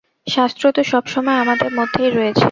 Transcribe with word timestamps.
শাস্ত্র 0.27 0.63
তো 0.71 0.81
সবসময় 0.83 1.37
আমাদের 1.43 1.69
মধ্যেই 1.77 2.09
রয়েছে। 2.09 2.39